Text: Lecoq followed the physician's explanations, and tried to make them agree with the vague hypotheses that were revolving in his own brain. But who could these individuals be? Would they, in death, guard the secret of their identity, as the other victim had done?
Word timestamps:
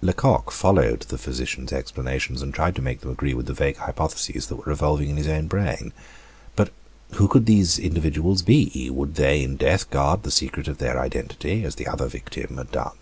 Lecoq 0.00 0.52
followed 0.52 1.00
the 1.08 1.18
physician's 1.18 1.72
explanations, 1.72 2.40
and 2.40 2.54
tried 2.54 2.76
to 2.76 2.80
make 2.80 3.00
them 3.00 3.10
agree 3.10 3.34
with 3.34 3.46
the 3.46 3.52
vague 3.52 3.78
hypotheses 3.78 4.46
that 4.46 4.54
were 4.54 4.62
revolving 4.62 5.10
in 5.10 5.16
his 5.16 5.26
own 5.26 5.48
brain. 5.48 5.92
But 6.54 6.70
who 7.14 7.26
could 7.26 7.46
these 7.46 7.80
individuals 7.80 8.42
be? 8.42 8.90
Would 8.90 9.16
they, 9.16 9.42
in 9.42 9.56
death, 9.56 9.90
guard 9.90 10.22
the 10.22 10.30
secret 10.30 10.68
of 10.68 10.78
their 10.78 11.00
identity, 11.00 11.64
as 11.64 11.74
the 11.74 11.88
other 11.88 12.06
victim 12.06 12.58
had 12.58 12.70
done? 12.70 12.96